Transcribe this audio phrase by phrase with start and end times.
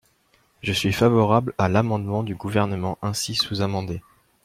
[0.63, 4.01] Je suis favorable à l’amendement du Gouvernement ainsi sous-amendé.